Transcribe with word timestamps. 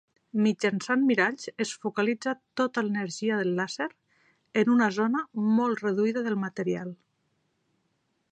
Mitjançant 0.43 1.01
miralls 1.09 1.49
es 1.65 1.73
focalitza 1.83 2.33
tota 2.61 2.83
l'energia 2.87 3.37
del 3.41 3.53
làser 3.59 3.89
en 4.63 4.73
una 4.77 4.89
zona 4.97 5.23
molt 5.61 5.83
reduïda 5.87 6.27
del 6.29 6.41
material. 6.47 6.95